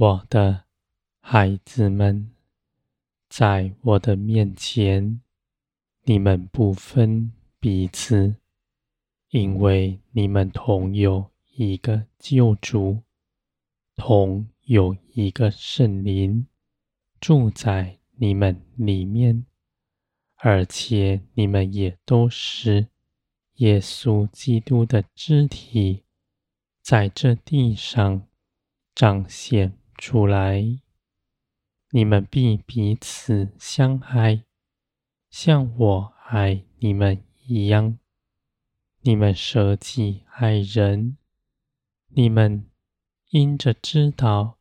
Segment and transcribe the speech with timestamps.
[0.00, 0.64] 我的
[1.20, 2.30] 孩子们，
[3.28, 5.20] 在我的面前，
[6.04, 8.36] 你们不分彼此，
[9.28, 13.02] 因为你们同有一个救主，
[13.94, 16.46] 同有一个圣灵
[17.20, 19.44] 住在你们里面，
[20.36, 22.86] 而且你们也都是
[23.56, 26.04] 耶稣基督的肢体，
[26.80, 28.26] 在这地上
[28.94, 30.80] 彰显出来。
[31.90, 34.44] 你们必彼此相爱，
[35.28, 37.98] 像我爱你们一样。
[39.02, 41.18] 你们舍己爱人，
[42.08, 42.64] 你们
[43.28, 44.58] 因着知道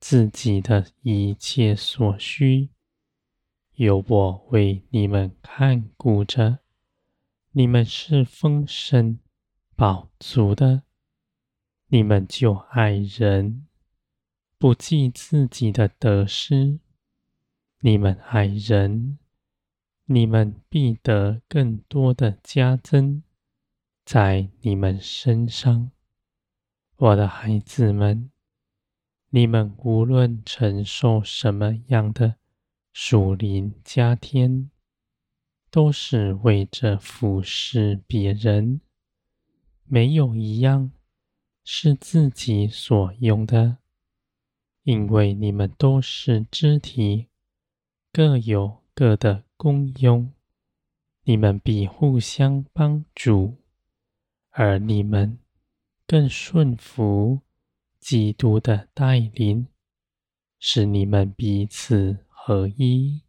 [0.00, 2.70] 自己的一切所需，
[3.74, 6.58] 有我为你们看顾着，
[7.52, 9.20] 你们是丰盛
[9.76, 10.82] 饱足的。
[11.88, 13.66] 你们就爱人，
[14.62, 16.78] 不计自己的得失。
[17.80, 19.18] 你们爱人，
[20.04, 23.24] 你们必得更多的加增
[24.04, 25.90] 在你们身上。
[26.94, 28.30] 我的孩子们，
[29.30, 32.36] 你们无论承受什么样的
[32.92, 34.70] 属灵加添，
[35.72, 38.80] 都是为着服侍别人，
[39.86, 40.92] 没有一样。
[41.64, 43.78] 是自己所用的，
[44.82, 47.28] 因为你们都是肢体，
[48.12, 50.32] 各有各的功用，
[51.24, 53.58] 你们必互相帮助，
[54.50, 55.38] 而你们
[56.06, 57.40] 更顺服
[58.00, 59.68] 基督的带领，
[60.58, 63.22] 使你们彼此合一。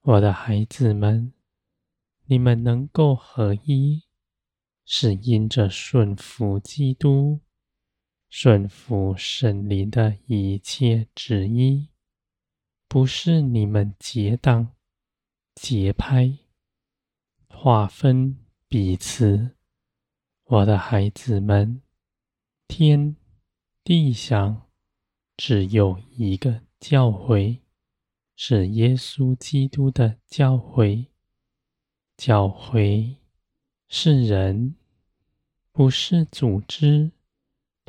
[0.00, 1.32] 我的孩子们，
[2.26, 4.04] 你们能够合一。
[4.90, 7.40] 是因着顺服基督，
[8.28, 11.88] 顺服圣灵的一切旨意，
[12.86, 14.74] 不是你们结党、
[15.54, 16.38] 结派、
[17.48, 18.36] 划分
[18.68, 19.56] 彼此。
[20.44, 21.82] 我的孩子们，
[22.66, 23.16] 天
[23.82, 24.68] 地上
[25.36, 27.62] 只有一个教会，
[28.36, 31.06] 是耶稣基督的教会。
[32.16, 33.16] 教会
[33.88, 34.74] 是人。
[35.70, 37.12] 不是组织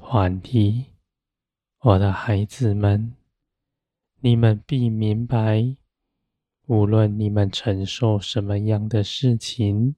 [0.02, 0.86] 团体，
[1.82, 3.16] 我的孩子们，
[4.22, 5.76] 你们必明白，
[6.68, 9.96] 无论你们承受什么样的事情，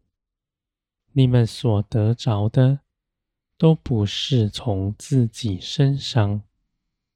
[1.11, 2.79] 你们所得着的，
[3.57, 6.41] 都不是从自己身上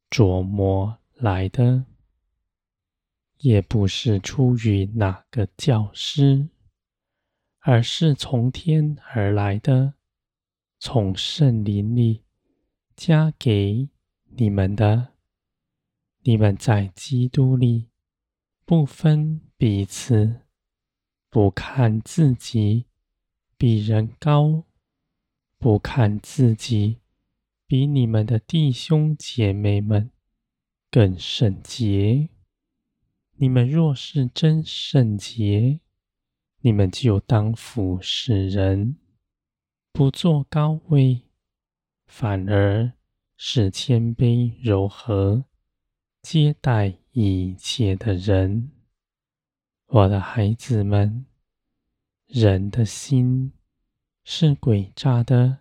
[0.10, 1.86] 琢磨来的，
[3.40, 6.48] 也不是出于哪个教师，
[7.60, 9.96] 而是从天而来的。
[10.78, 12.25] 从圣灵里
[12.96, 13.90] 加给
[14.38, 15.14] 你们的，
[16.24, 17.90] 你们在基督里
[18.66, 20.42] 不分彼此，
[21.30, 22.86] 不看自己
[23.58, 24.64] 比人高，
[25.58, 27.02] 不看自己
[27.68, 30.12] 比你们的弟兄姐妹们
[30.90, 32.30] 更圣洁。
[33.38, 35.82] 你们若是真圣洁，
[36.62, 38.98] 你们就当服侍人。
[39.92, 41.25] 不坐高位，
[42.08, 42.94] 反而
[43.36, 45.46] 是谦卑柔和，
[46.22, 48.72] 接待一切的人。
[49.88, 51.26] 我的孩子们，
[52.28, 53.54] 人的心
[54.24, 55.60] 是诡诈的。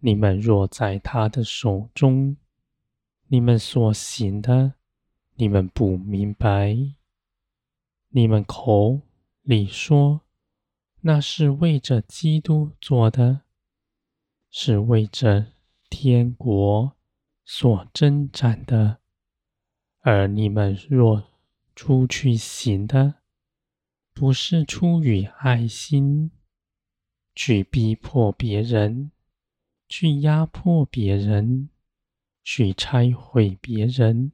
[0.00, 2.36] 你们若在他的手中，
[3.26, 4.74] 你们所行的，
[5.34, 6.76] 你们不明白。
[8.10, 9.00] 你们口
[9.42, 10.22] 里说。
[11.02, 13.42] 那是为着基督做的，
[14.50, 15.52] 是为着
[15.90, 16.96] 天国
[17.44, 18.98] 所征战的。
[20.00, 21.28] 而你们若
[21.74, 23.16] 出去行的，
[24.14, 26.30] 不是出于爱心，
[27.34, 29.10] 去逼迫别人，
[29.88, 31.68] 去压迫别人，
[32.42, 34.32] 去拆毁别人，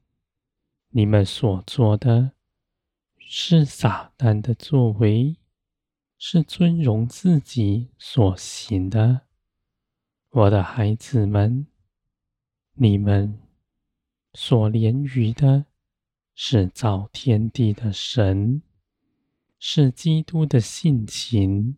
[0.90, 2.32] 你们所做的，
[3.18, 5.36] 是撒旦的作为。
[6.16, 9.22] 是尊荣自己所行的，
[10.36, 11.68] 我的孩子们，
[12.72, 13.38] 你们
[14.32, 15.66] 所连于的，
[16.34, 18.60] 是造天地的神，
[19.60, 21.76] 是基督的性情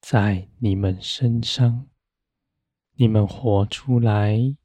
[0.00, 1.88] 在你们身上，
[2.94, 4.56] 你们活出来，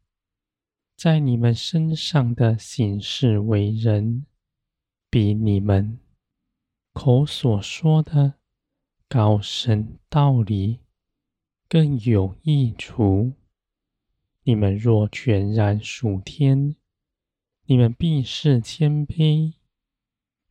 [0.95, 4.25] 在你们身上的行事为人，
[5.07, 5.99] 比你们
[6.93, 8.33] 口所说的。
[9.07, 10.79] 高深道理
[11.69, 13.33] 更有益处。
[14.41, 16.75] 你们若全然属天，
[17.65, 19.53] 你们必是谦卑、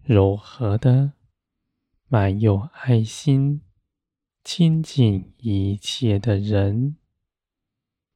[0.04, 1.14] 柔和的，
[2.06, 3.62] 满有爱心、
[4.44, 6.96] 亲近一切的人。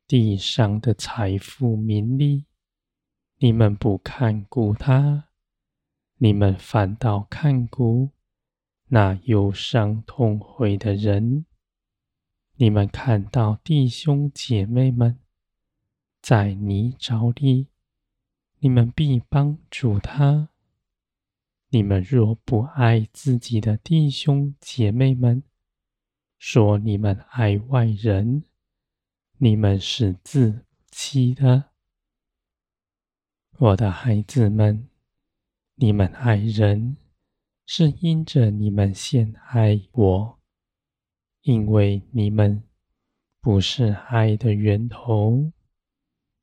[0.07, 2.45] 地上的财富、名利，
[3.39, 5.25] 你们不看顾它，
[6.19, 8.11] 你们反倒看顾
[8.91, 11.47] 那忧伤痛悔的人。
[12.63, 15.19] 你们看到弟兄姐妹们
[16.21, 17.67] 在泥沼里，
[18.61, 20.49] 你们必帮助他。
[21.71, 25.43] 你们若不爱自己的弟兄姐妹们，
[26.39, 28.45] 说你们爱外人。
[29.39, 31.71] 你们是自欺的，
[33.59, 34.89] 我的孩子们，
[35.75, 36.97] 你们爱人，
[37.67, 40.39] 是因着你们先爱我，
[41.43, 42.63] 因为你们
[43.41, 45.53] 不是爱的源头，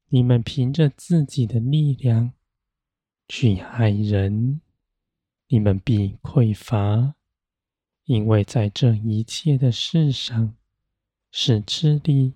[0.07, 2.33] 你们凭着自己的力量
[3.27, 4.61] 去爱人，
[5.47, 7.15] 你们必匮乏，
[8.05, 10.55] 因为在这一切的事上
[11.31, 12.33] 是吃力。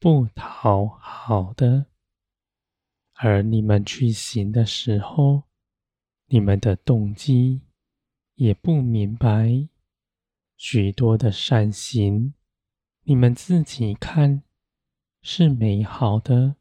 [0.00, 1.86] 不讨好的，
[3.14, 5.44] 而你们去行的时候，
[6.26, 7.62] 你们的动机
[8.34, 9.66] 也不明白。
[10.66, 12.32] 许多的善行，
[13.02, 14.42] 你们自己看
[15.20, 16.56] 是美好的，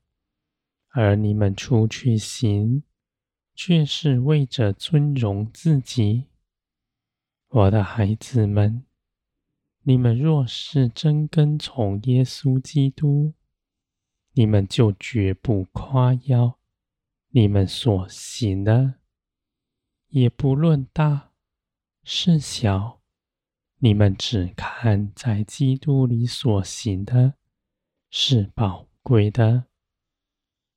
[0.90, 2.84] 而你们出去行，
[3.56, 6.26] 却是为着尊荣自己。
[7.48, 8.86] 我的孩子们。
[9.84, 13.34] 你们若是真跟从耶稣基督，
[14.34, 16.60] 你们就绝不夸耀
[17.30, 18.96] 你们所行的，
[20.10, 21.32] 也不论大
[22.04, 23.02] 是小，
[23.84, 27.34] 你们只看在基督里所行的
[28.10, 29.66] 是宝贵的。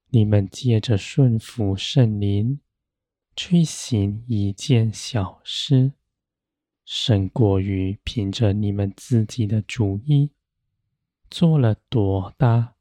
[0.09, 2.59] 你们借着顺服圣灵
[3.37, 5.93] 去行一件小事。
[6.85, 10.33] 胜过于凭着你们自己的主意
[11.31, 12.75] 做了多大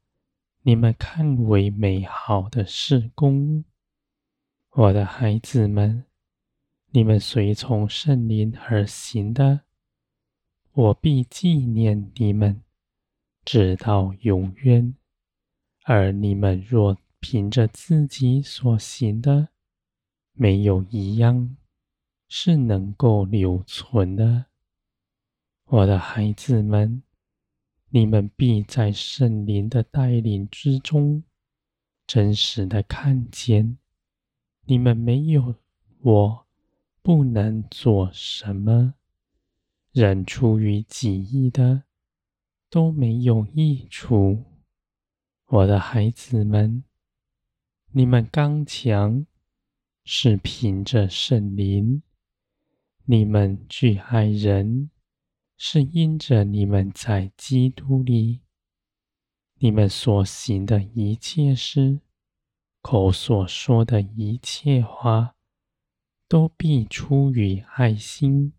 [0.62, 3.64] 你们看为美好的事工，
[4.72, 6.04] 我的孩子们，
[6.90, 9.60] 你们随从圣灵而行的，
[10.76, 12.62] 我必纪念你们，
[13.46, 14.92] 直到永远；
[15.84, 19.48] 而你们若凭着自己所行的，
[20.34, 21.56] 没有一样。
[22.28, 24.46] 是能够留存的，
[25.64, 27.02] 我的孩子们，
[27.88, 31.22] 你们必在圣灵的带领之中，
[32.06, 33.78] 真实的看见，
[34.66, 35.54] 你们没有
[36.00, 36.46] 我
[37.00, 38.92] 不能做什么。
[39.96, 41.84] 人出于己意的，
[42.68, 44.44] 都没有益处。
[45.46, 46.84] 我的孩子们，
[47.92, 49.24] 你们刚强，
[50.04, 52.02] 是凭着圣灵。
[53.06, 54.90] 你们去爱人，
[55.56, 58.42] 是因着你们在基督里，
[59.54, 62.00] 你们所行的一切事，
[62.82, 65.36] 口所说的一切话，
[66.28, 68.52] 都必出于爱心，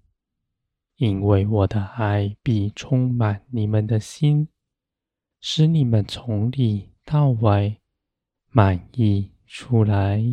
[0.97, 4.47] 因为我的爱必充满你们的心，
[5.39, 7.77] 使你们从里到外
[8.49, 10.23] 满意出来。